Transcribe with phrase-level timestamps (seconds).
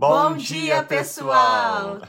[0.00, 2.00] Bom, dia, pessoal!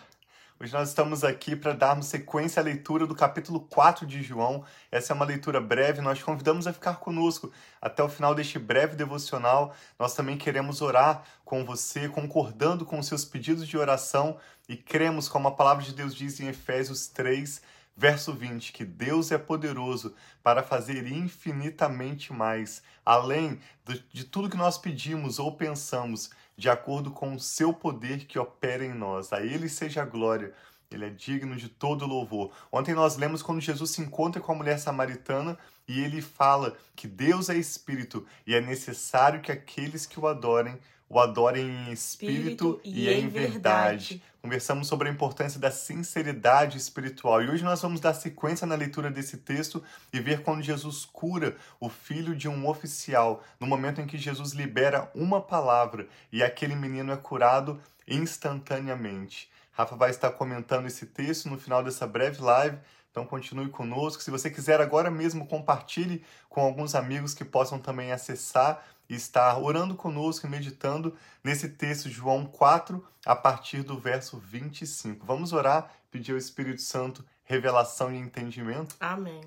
[0.58, 4.64] Hoje nós estamos aqui para darmos sequência à leitura do capítulo 4 de João.
[4.90, 7.52] Essa é uma leitura breve, nós te convidamos a ficar conosco
[7.82, 9.76] até o final deste breve devocional.
[10.00, 14.38] Nós também queremos orar com você, concordando com os seus pedidos de oração
[14.70, 17.62] e cremos, como a palavra de Deus diz em Efésios 3,
[17.96, 23.60] Verso 20: que Deus é poderoso para fazer infinitamente mais, além
[24.12, 26.32] de tudo que nós pedimos ou pensamos,
[26.62, 29.34] de acordo com o seu poder que opera em nós.
[29.34, 30.54] A Ele seja a glória.
[30.92, 32.52] Ele é digno de todo louvor.
[32.72, 35.58] Ontem nós lemos quando Jesus se encontra com a mulher samaritana
[35.88, 40.78] e ele fala que Deus é espírito e é necessário que aqueles que o adorem
[41.12, 44.16] o adorem em espírito, espírito e, e, em verdade.
[44.16, 44.24] verdade.
[44.42, 49.12] Conversamos sobre a importância da sinceridade espiritual e hoje nós vamos dar sequência na leitura
[49.12, 54.08] desse texto e ver quando Jesus cura o filho de um oficial, no momento em
[54.08, 57.80] que Jesus libera uma palavra e aquele menino é curado
[58.14, 59.50] instantaneamente.
[59.72, 62.78] Rafa vai estar comentando esse texto no final dessa breve live.
[63.10, 64.24] Então continue conosco.
[64.24, 69.58] Se você quiser agora mesmo compartilhe com alguns amigos que possam também acessar e estar
[69.58, 75.26] orando conosco e meditando nesse texto João 4, a partir do verso 25.
[75.26, 78.96] Vamos orar, pedir ao Espírito Santo revelação e entendimento?
[79.00, 79.42] Amém.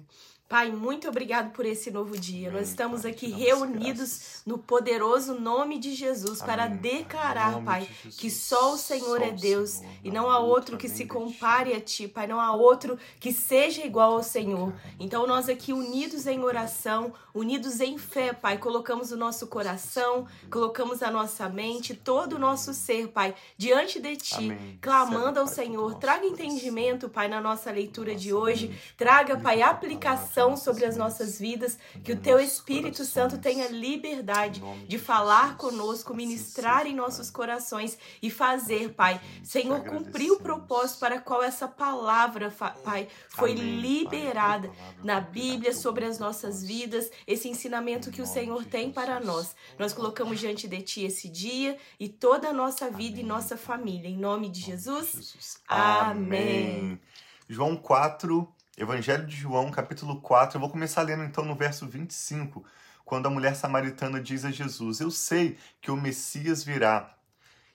[0.55, 2.49] Pai, muito obrigado por esse novo dia.
[2.49, 4.43] Amém, Nós estamos pai, aqui reunidos graças.
[4.47, 9.25] no poderoso nome de Jesus Amém, para declarar, Pai, de que só o Senhor só
[9.25, 12.55] é Deus Senhor, e não há outro que se compare a Ti, Pai, não há
[12.55, 14.73] outro que seja igual ao Senhor.
[15.01, 21.03] Então, nós aqui unidos em oração, unidos em fé, Pai, colocamos o nosso coração, colocamos
[21.03, 24.79] a nossa mente, todo o nosso ser, Pai, diante de Ti, Amém.
[24.81, 25.97] clamando ao Senhor.
[25.97, 28.73] Traga entendimento, Pai, na nossa leitura de hoje.
[28.97, 34.99] Traga, Pai, aplicação sobre as nossas vidas, que o teu Espírito Santo tenha liberdade de
[34.99, 39.21] falar conosco, ministrar em nossos corações e fazer, Pai.
[39.43, 42.53] Senhor, cumprir o propósito para qual essa palavra,
[42.85, 44.71] Pai, foi liberada
[45.03, 49.57] na Bíblia sobre as nossas vidas, esse ensinamento que o Senhor tem para nós.
[49.79, 54.09] Nós colocamos diante de Ti esse dia e toda a nossa vida e nossa família.
[54.09, 55.59] Em nome de Jesus.
[55.67, 57.01] Amém.
[57.49, 60.57] João 4, Evangelho de João, capítulo 4.
[60.57, 62.65] Eu vou começar lendo então no verso 25,
[63.05, 67.17] quando a mulher samaritana diz a Jesus: Eu sei que o Messias virá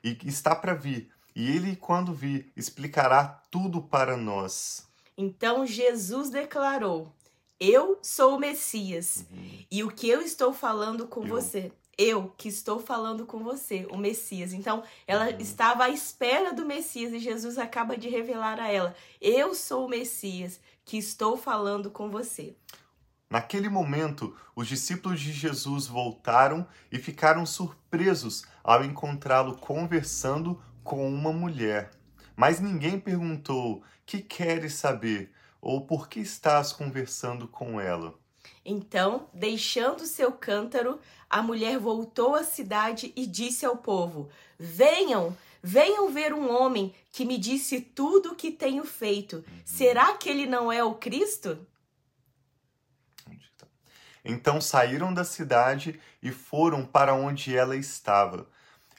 [0.04, 4.88] e está para vir, e ele, quando vir, explicará tudo para nós.
[5.18, 7.14] Então Jesus declarou:
[7.58, 9.66] Eu sou o Messias, uhum.
[9.72, 11.30] e o que eu estou falando com eu.
[11.30, 14.54] você eu que estou falando com você, o Messias.
[14.54, 15.38] Então, ela uhum.
[15.40, 19.90] estava à espera do Messias e Jesus acaba de revelar a ela: Eu sou o
[19.90, 22.56] Messias que estou falando com você.
[23.30, 31.34] Naquele momento, os discípulos de Jesus voltaram e ficaram surpresos ao encontrá-lo conversando com uma
[31.34, 31.92] mulher.
[32.36, 35.32] Mas ninguém perguntou: Que queres saber?
[35.62, 38.14] ou por que estás conversando com ela?
[38.64, 41.00] Então, deixando seu cântaro,
[41.30, 47.26] a mulher voltou à cidade e disse ao povo: Venham, Venham ver um homem que
[47.26, 49.44] me disse tudo o que tenho feito.
[49.66, 51.68] Será que ele não é o Cristo?
[54.24, 58.48] Então saíram da cidade e foram para onde ela estava.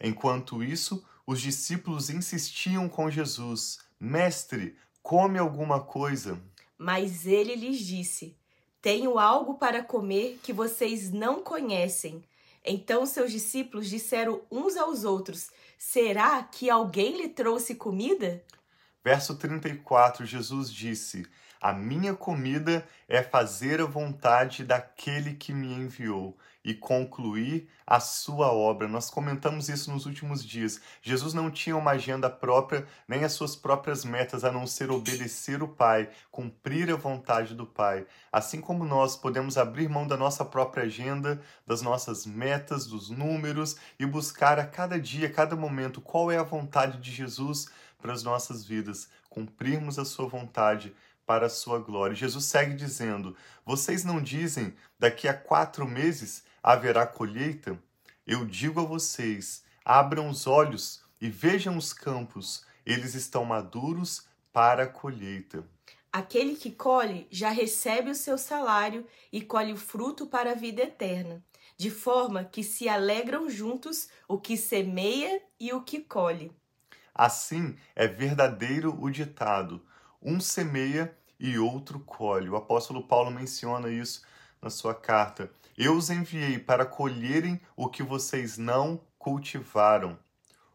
[0.00, 6.40] Enquanto isso, os discípulos insistiam com Jesus: Mestre, come alguma coisa.
[6.76, 8.36] Mas ele lhes disse:
[8.82, 12.22] Tenho algo para comer que vocês não conhecem.
[12.64, 18.42] Então seus discípulos disseram uns aos outros: Será que alguém lhe trouxe comida?
[19.04, 21.26] Verso 34, Jesus disse:
[21.60, 26.34] A minha comida é fazer a vontade daquele que me enviou
[26.64, 28.88] e concluir a sua obra.
[28.88, 30.80] Nós comentamos isso nos últimos dias.
[31.02, 35.62] Jesus não tinha uma agenda própria, nem as suas próprias metas, a não ser obedecer
[35.62, 38.06] o Pai, cumprir a vontade do Pai.
[38.32, 43.76] Assim como nós podemos abrir mão da nossa própria agenda, das nossas metas, dos números
[43.98, 47.68] e buscar a cada dia, a cada momento, qual é a vontade de Jesus
[48.00, 50.94] para as nossas vidas, cumprirmos a sua vontade
[51.30, 52.16] para a sua glória.
[52.16, 57.80] Jesus segue dizendo: Vocês não dizem daqui a quatro meses haverá colheita?
[58.26, 64.82] Eu digo a vocês: abram os olhos e vejam os campos, eles estão maduros para
[64.82, 65.64] a colheita.
[66.12, 70.82] Aquele que colhe já recebe o seu salário e colhe o fruto para a vida
[70.82, 71.40] eterna,
[71.76, 76.50] de forma que se alegram juntos o que semeia e o que colhe.
[77.14, 79.80] Assim é verdadeiro o ditado:
[80.20, 82.50] um semeia e outro colhe.
[82.50, 84.22] O apóstolo Paulo menciona isso
[84.60, 85.50] na sua carta.
[85.76, 90.18] Eu os enviei para colherem o que vocês não cultivaram.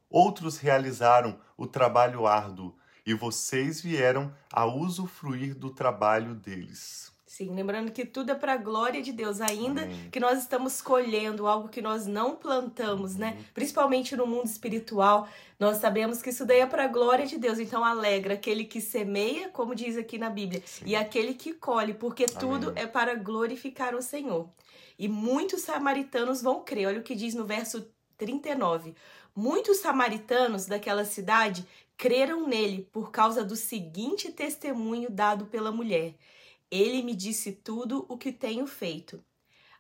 [0.09, 2.75] outros realizaram o trabalho árduo
[3.06, 7.12] e vocês vieram a usufruir do trabalho deles.
[7.36, 10.10] Sim, lembrando que tudo é para a glória de Deus, ainda Amém.
[10.10, 13.36] que nós estamos colhendo algo que nós não plantamos, né?
[13.36, 13.44] Uhum.
[13.54, 15.28] Principalmente no mundo espiritual,
[15.60, 17.60] nós sabemos que isso daí é para a glória de Deus.
[17.60, 20.86] Então alegra aquele que semeia, como diz aqui na Bíblia, Sim.
[20.88, 22.38] e aquele que colhe, porque Amém.
[22.40, 24.48] tudo é para glorificar o Senhor.
[24.98, 26.88] E muitos samaritanos vão crer.
[26.88, 27.86] Olha o que diz no verso
[28.18, 28.96] 39.
[29.36, 31.68] Muitos samaritanos daquela cidade
[31.98, 36.16] creram nele por causa do seguinte testemunho dado pela mulher.
[36.75, 39.24] Ele me disse tudo o que tenho feito.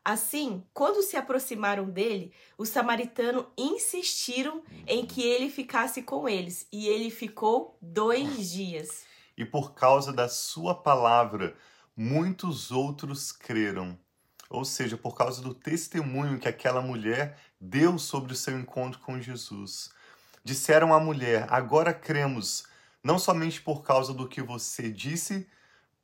[0.03, 6.87] Assim, quando se aproximaram dele, os samaritanos insistiram em que ele ficasse com eles, e
[6.87, 9.03] ele ficou dois dias.
[9.35, 11.57] E por causa da sua palavra,
[11.97, 13.99] muitos outros creram.
[14.49, 19.19] Ou seja, por causa do testemunho que aquela mulher deu sobre o seu encontro com
[19.19, 19.89] Jesus.
[20.43, 22.65] Disseram à mulher: Agora cremos,
[23.03, 25.47] não somente por causa do que você disse,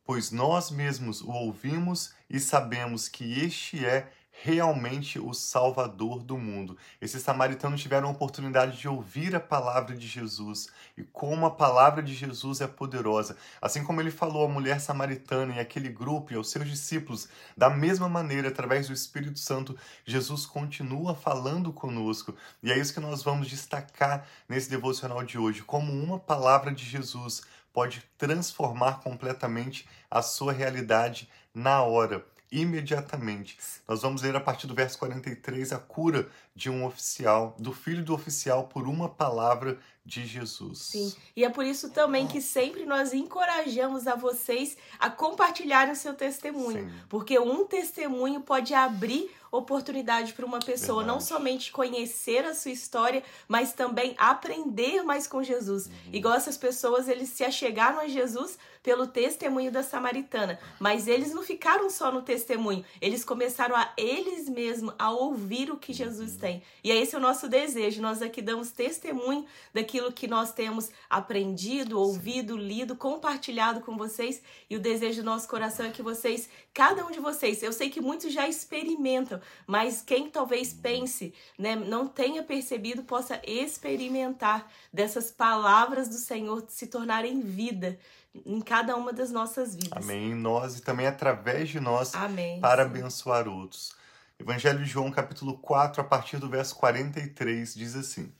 [0.06, 4.12] pois nós mesmos o ouvimos e sabemos que este é
[4.44, 6.78] realmente o Salvador do mundo.
[7.00, 12.02] Esses samaritanos tiveram a oportunidade de ouvir a palavra de Jesus e como a palavra
[12.02, 13.38] de Jesus é poderosa.
[13.62, 17.70] Assim como ele falou à mulher samaritana e aquele grupo e aos seus discípulos, da
[17.70, 22.34] mesma maneira, através do Espírito Santo, Jesus continua falando conosco.
[22.64, 26.86] E é isso que nós vamos destacar nesse devocional de hoje, como uma palavra de
[26.86, 33.58] Jesus pode transformar completamente a sua realidade na hora imediatamente.
[33.88, 38.04] Nós vamos ler a partir do verso 43 a cura de um oficial, do filho
[38.04, 40.80] do oficial, por uma palavra de Jesus.
[40.80, 45.96] Sim, e é por isso também que sempre nós encorajamos a vocês a compartilharem o
[45.96, 46.94] seu testemunho, Sim.
[47.08, 51.20] porque um testemunho pode abrir oportunidade para uma pessoa Verdade.
[51.20, 55.88] não somente conhecer a sua história, mas também aprender mais com Jesus.
[55.88, 55.94] Uhum.
[56.14, 61.44] Igual essas pessoas, eles se achegaram a Jesus pelo testemunho da samaritana, mas eles não
[61.44, 66.40] ficaram só no testemunho, eles começaram a eles mesmos a ouvir o que Jesus uhum.
[66.52, 66.64] Tem.
[66.84, 68.02] E é esse o nosso desejo.
[68.02, 74.76] Nós aqui damos testemunho daquilo que nós temos aprendido, ouvido, lido, compartilhado com vocês, e
[74.76, 78.02] o desejo do nosso coração é que vocês, cada um de vocês, eu sei que
[78.02, 86.10] muitos já experimentam, mas quem talvez pense, né, não tenha percebido, possa experimentar dessas palavras
[86.10, 88.00] do Senhor se tornarem vida
[88.46, 90.04] em cada uma das nossas vidas.
[90.04, 90.32] Amém.
[90.32, 92.62] Em nós e também através de nós Amém.
[92.62, 93.94] para abençoar outros.
[94.42, 98.34] Evangelho de João, capítulo 4, a partir do verso 43, diz assim.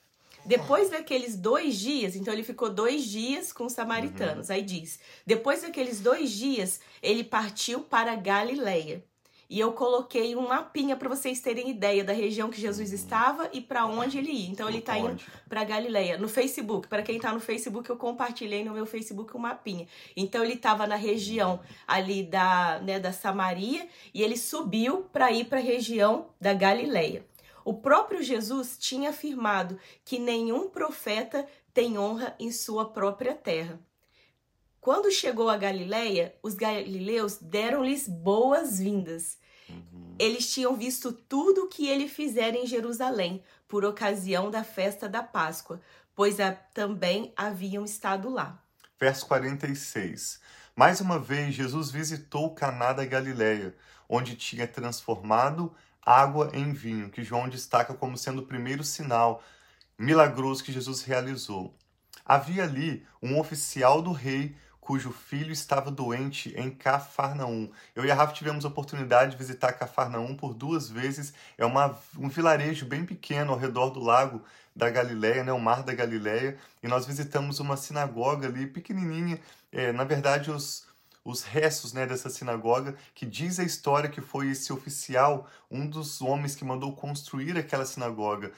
[0.44, 4.50] Depois daqueles dois dias, então ele ficou dois dias com os samaritanos.
[4.50, 4.56] Uhum.
[4.56, 9.06] Aí diz: depois daqueles dois dias, ele partiu para Galileia.
[9.52, 12.96] E eu coloquei um mapinha para vocês terem ideia da região que Jesus uhum.
[12.96, 14.50] estava e para onde ele ia.
[14.50, 16.88] Então ele está indo para Galileia, no Facebook.
[16.88, 19.90] Para quem está no Facebook, eu compartilhei no meu Facebook um mapinha.
[20.16, 25.44] Então ele estava na região ali da, né, da Samaria e ele subiu para ir
[25.44, 27.26] para a região da Galileia.
[27.66, 33.78] O próprio Jesus tinha afirmado que nenhum profeta tem honra em sua própria terra.
[34.82, 39.41] Quando chegou a Galileia, os galileus deram-lhes boas-vindas.
[40.18, 45.24] Eles tinham visto tudo o que ele fizera em Jerusalém por ocasião da festa da
[45.24, 45.82] Páscoa,
[46.16, 48.62] pois a, também haviam estado lá.
[49.00, 50.40] Verso 46.
[50.76, 53.76] Mais uma vez, Jesus visitou Caná da Galileia,
[54.08, 59.44] onde tinha transformado água em vinho, que João destaca como sendo o primeiro sinal
[59.98, 61.76] milagroso que Jesus realizou.
[62.26, 67.70] Havia ali um oficial do rei cujo filho estava doente em Cafarnaum.
[67.96, 71.34] Eu e a Rafa tivemos a oportunidade de visitar Cafarnaum por duas vezes.
[71.58, 74.42] É uma, um vilarejo bem pequeno ao redor do lago
[74.76, 79.40] da Galileia, né, o Mar da Galileia, e nós visitamos uma sinagoga ali pequenininha.
[79.72, 80.88] É, na verdade, os,
[81.24, 86.22] os restos né, dessa sinagoga, que diz a história que foi esse oficial, um dos
[86.22, 88.52] homens que mandou construir aquela sinagoga.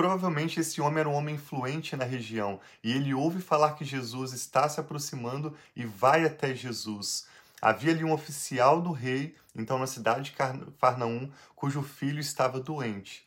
[0.00, 4.32] Provavelmente esse homem era um homem influente na região e ele ouve falar que Jesus
[4.32, 7.26] está se aproximando e vai até Jesus.
[7.60, 10.36] Havia ali um oficial do rei, então na cidade de
[10.78, 13.26] Farnaum, cujo filho estava doente.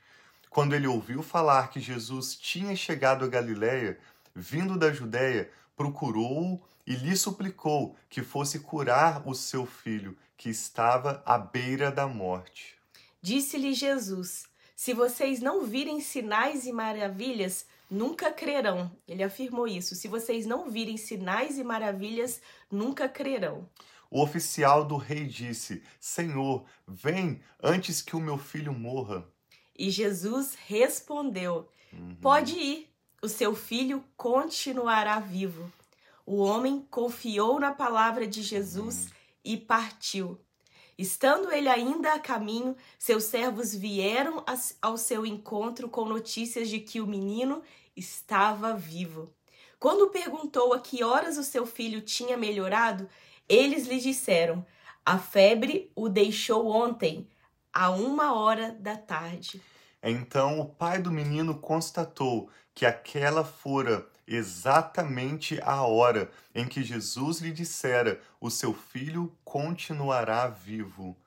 [0.50, 4.00] Quando ele ouviu falar que Jesus tinha chegado a Galiléia,
[4.34, 11.22] vindo da Judéia, procurou-o e lhe suplicou que fosse curar o seu filho, que estava
[11.24, 12.76] à beira da morte.
[13.22, 18.92] Disse-lhe Jesus: Se vocês não virem sinais e maravilhas, nunca crerão.
[19.08, 19.96] Ele afirmou isso.
[19.96, 23.70] Se vocês não virem sinais e maravilhas, nunca crerão.
[24.10, 29.28] O oficial do rei disse: Senhor, vem antes que o meu filho morra.
[29.78, 32.16] E Jesus respondeu: uhum.
[32.16, 35.72] Pode ir o seu filho continuará vivo.
[36.26, 39.14] O homem confiou na palavra de Jesus
[39.46, 40.38] e partiu.
[40.98, 44.44] Estando ele ainda a caminho, seus servos vieram
[44.82, 47.62] ao seu encontro com notícias de que o menino
[47.96, 49.34] estava vivo.
[49.80, 53.10] Quando perguntou a que horas o seu filho tinha melhorado,
[53.50, 54.66] eles lhe disseram:
[55.06, 57.28] A febre o deixou ontem,
[57.74, 59.62] a uma hora da tarde.
[60.02, 67.40] Então o pai do menino constatou que aquela fora exatamente a hora em que Jesus
[67.40, 71.18] lhe dissera: O seu filho continuará vivo.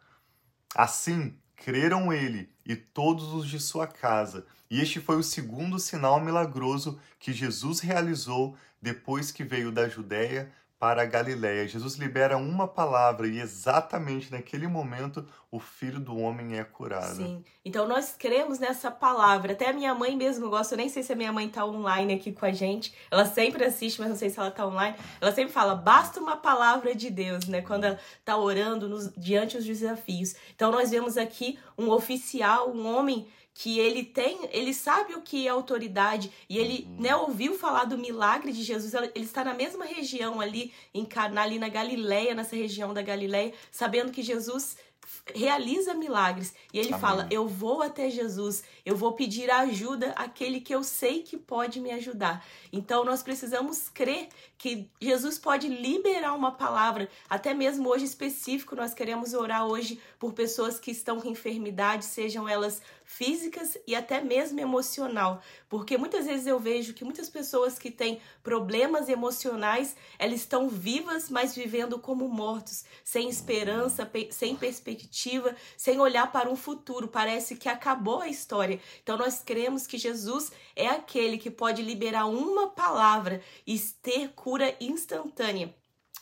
[0.75, 6.21] Assim, creram ele e todos os de sua casa, e este foi o segundo sinal
[6.21, 11.67] milagroso que Jesus realizou depois que veio da Judéia para a Galiléia.
[11.67, 15.27] Jesus libera uma palavra e exatamente naquele momento
[15.57, 17.17] o filho do homem é curado.
[17.17, 17.43] Sim.
[17.65, 19.53] Então nós cremos nessa palavra.
[19.53, 22.13] Até a minha mãe mesmo gosta, eu nem sei se a minha mãe está online
[22.13, 22.95] aqui com a gente.
[23.11, 24.95] Ela sempre assiste, mas não sei se ela está online.
[25.19, 27.63] Ela sempre fala: "Basta uma palavra de Deus", né?
[27.63, 30.35] Quando ela está orando nos, diante dos desafios.
[30.55, 33.27] Então nós vemos aqui um oficial, um homem
[33.59, 37.01] que ele tem, ele sabe o que é autoridade e ele, uhum.
[37.01, 38.93] né, ouviu falar do milagre de Jesus.
[38.93, 43.55] Ele está na mesma região ali em Caná, ali na Galileia, nessa região da Galileia,
[43.73, 44.77] sabendo que Jesus
[45.35, 46.55] realiza milagres.
[46.73, 47.01] E ele Amém.
[47.01, 51.81] fala: Eu vou até Jesus, eu vou pedir ajuda àquele que eu sei que pode
[51.81, 52.45] me ajudar.
[52.73, 58.95] Então nós precisamos crer que Jesus pode liberar uma palavra, até mesmo hoje específico, nós
[58.95, 64.59] queremos orar hoje por pessoas que estão com enfermidade, sejam elas físicas e até mesmo
[64.59, 70.69] emocional, porque muitas vezes eu vejo que muitas pessoas que têm problemas emocionais, elas estão
[70.69, 77.07] vivas, mas vivendo como mortos, sem esperança, sem perspectiva, sem olhar para um futuro.
[77.07, 78.81] Parece que acabou a história.
[79.03, 84.77] Então nós cremos que Jesus é aquele que pode liberar uma palavra e ter cura
[84.81, 85.75] instantânea.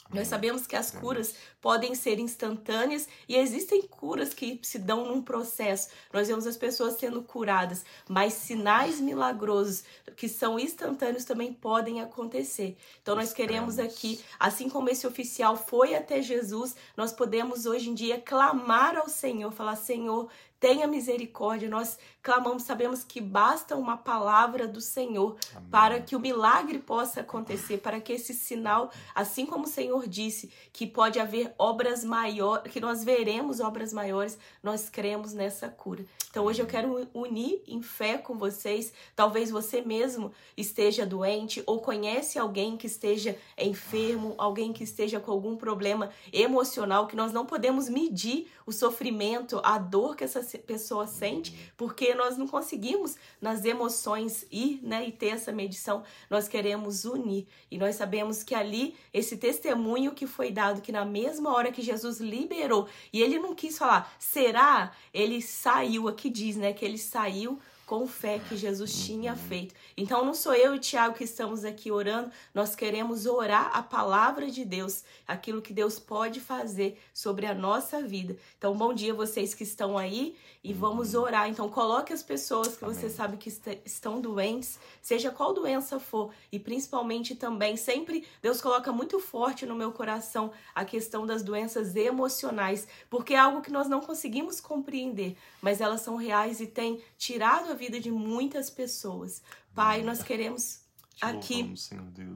[0.08, 5.22] Nós sabemos que as curas podem ser instantâneas e existem curas que se dão num
[5.22, 5.88] processo.
[6.12, 9.82] Nós vemos as pessoas sendo curadas, mas sinais milagrosos
[10.14, 12.76] que são instantâneos também podem acontecer.
[13.00, 17.94] Então nós queremos aqui, assim como esse oficial foi até Jesus, nós podemos hoje em
[17.94, 20.28] dia clamar ao Senhor, falar: Senhor,
[20.64, 21.68] tenha misericórdia.
[21.68, 25.68] Nós clamamos, sabemos que basta uma palavra do Senhor Amém.
[25.68, 30.50] para que o milagre possa acontecer, para que esse sinal, assim como o Senhor disse,
[30.72, 36.04] que pode haver obras maiores, que nós veremos obras maiores, nós cremos nessa cura.
[36.30, 38.92] Então hoje eu quero unir em fé com vocês.
[39.14, 45.30] Talvez você mesmo esteja doente ou conhece alguém que esteja enfermo, alguém que esteja com
[45.30, 51.06] algum problema emocional que nós não podemos medir o sofrimento, a dor que essa pessoa
[51.06, 56.02] sente, porque nós não conseguimos nas emoções ir, né, e ter essa medição.
[56.28, 61.04] Nós queremos unir e nós sabemos que ali esse testemunho que foi dado que na
[61.04, 64.92] mesma hora que Jesus liberou e ele não quis falar, será?
[65.12, 69.74] Ele saiu aqui diz, né, que ele saiu com fé que Jesus tinha feito.
[69.96, 74.50] Então não sou eu e Tiago que estamos aqui orando, nós queremos orar a palavra
[74.50, 78.36] de Deus, aquilo que Deus pode fazer sobre a nossa vida.
[78.56, 81.48] Então bom dia vocês que estão aí e vamos orar.
[81.48, 86.32] Então coloque as pessoas que você sabe que est estão doentes, seja qual doença for,
[86.50, 91.94] e principalmente também sempre Deus coloca muito forte no meu coração a questão das doenças
[91.94, 97.02] emocionais, porque é algo que nós não conseguimos compreender, mas elas são reais e têm
[97.18, 99.42] tirado a vida de muitas pessoas.
[99.74, 100.83] Pai, nós queremos
[101.14, 101.90] te aqui louvamos,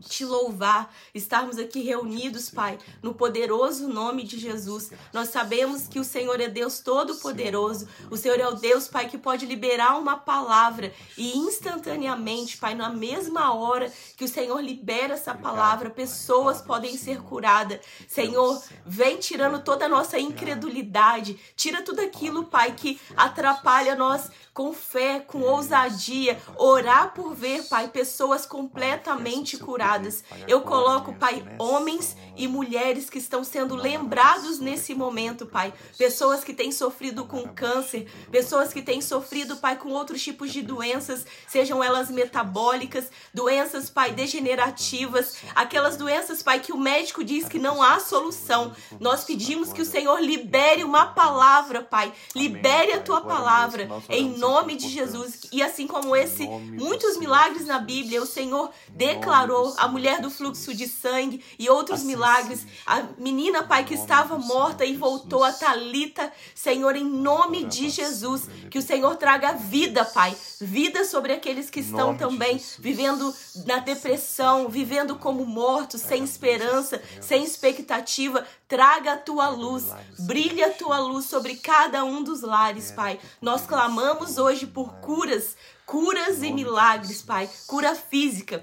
[0.09, 4.93] te louvar, estarmos aqui reunidos, Pai, no poderoso nome de Jesus.
[5.13, 7.89] Nós sabemos que o Senhor é Deus todo-poderoso.
[8.11, 12.89] O Senhor é o Deus, Pai, que pode liberar uma palavra e instantaneamente, Pai, na
[12.89, 17.81] mesma hora que o Senhor libera essa palavra, pessoas podem ser curadas.
[18.07, 24.73] Senhor, vem tirando toda a nossa incredulidade, tira tudo aquilo, Pai, que atrapalha nós com
[24.73, 30.23] fé, com ousadia, orar por ver, Pai, pessoas com completamente curadas.
[30.47, 35.73] Eu coloco, Pai, homens e mulheres que estão sendo lembrados nesse momento, Pai.
[35.97, 40.63] Pessoas que têm sofrido com câncer, pessoas que têm sofrido, Pai, com outros tipos de
[40.63, 47.59] doenças, sejam elas metabólicas, doenças, Pai, degenerativas, aquelas doenças, Pai, que o médico diz que
[47.59, 48.73] não há solução.
[49.01, 52.13] Nós pedimos que o Senhor libere uma palavra, Pai.
[52.35, 55.41] Libere a tua palavra em nome de Jesus.
[55.51, 60.31] E assim como esse, muitos milagres na Bíblia, o Senhor Senhor declarou, a mulher do
[60.31, 65.45] fluxo de sangue e outros assim milagres, a menina, Pai, que estava morta e voltou,
[65.45, 71.33] a Talita, Senhor, em nome de Jesus, que o Senhor traga vida, Pai, vida sobre
[71.33, 73.33] aqueles que estão também vivendo
[73.67, 78.45] na depressão, vivendo como mortos, sem esperança, sem expectativa.
[78.67, 79.87] Traga a tua luz,
[80.19, 83.19] brilha a tua luz sobre cada um dos lares, Pai.
[83.41, 85.57] Nós clamamos hoje por curas,
[85.89, 87.49] curas e milagres, Pai.
[87.67, 88.63] Cura física.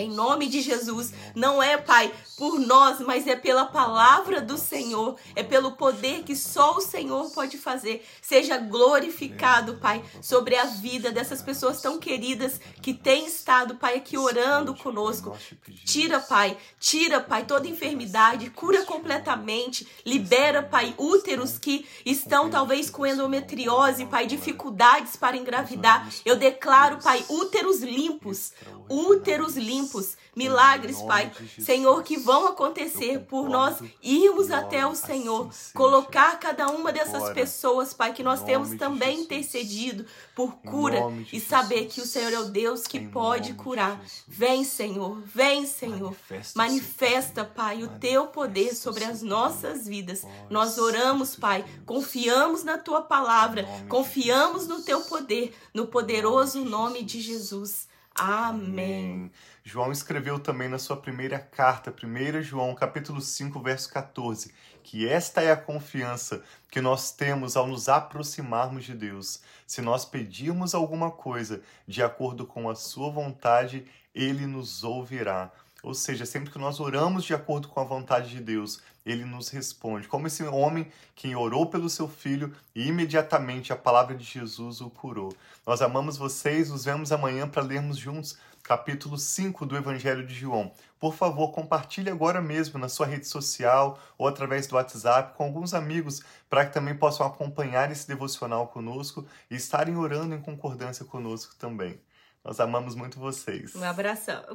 [0.00, 5.16] Em nome de Jesus, não é, Pai, por nós, mas é pela palavra do Senhor,
[5.34, 8.06] é pelo poder que só o Senhor pode fazer.
[8.22, 14.16] Seja glorificado, Pai, sobre a vida dessas pessoas tão queridas que têm estado, Pai, aqui
[14.16, 15.36] orando conosco.
[15.84, 23.06] Tira, Pai, tira, Pai, toda enfermidade, cura completamente, libera, Pai, úteros que estão talvez com
[23.06, 26.08] endometriose, Pai, dificuldades para engravidar.
[26.24, 28.52] Eu declaro, Pai, úteros limpos,
[28.88, 36.38] úteros limpos, milagres, Pai, Senhor, que vão acontecer por nós irmos até o Senhor, colocar
[36.38, 41.00] cada uma dessas pessoas, Pai, que nós temos também intercedido por cura
[41.32, 44.00] e saber que o Senhor é o Deus que pode curar.
[44.26, 46.14] Vem, Senhor, vem, Senhor,
[46.54, 50.24] manifesta, Pai, o teu poder sobre as nossas vidas.
[50.48, 57.20] Nós oramos, Pai, confiamos na tua palavra, confiamos no teu poder, no poderoso nome de
[57.20, 57.88] Jesus.
[58.14, 59.30] Amém.
[59.62, 65.42] João escreveu também na sua primeira carta, 1 João, capítulo 5, verso 14, que esta
[65.42, 69.42] é a confiança que nós temos ao nos aproximarmos de Deus.
[69.66, 75.52] Se nós pedirmos alguma coisa de acordo com a sua vontade, ele nos ouvirá.
[75.82, 79.48] Ou seja, sempre que nós oramos de acordo com a vontade de Deus, ele nos
[79.48, 80.08] responde.
[80.08, 84.90] Como esse homem que orou pelo seu filho e imediatamente a palavra de Jesus o
[84.90, 85.34] curou.
[85.66, 88.38] Nós amamos vocês, nos vemos amanhã para lermos juntos
[88.70, 90.70] capítulo 5 do Evangelho de João.
[91.00, 95.74] Por favor, compartilhe agora mesmo na sua rede social ou através do WhatsApp com alguns
[95.74, 101.56] amigos para que também possam acompanhar esse devocional conosco e estarem orando em concordância conosco
[101.56, 102.00] também.
[102.44, 103.74] Nós amamos muito vocês.
[103.74, 104.40] Um abração.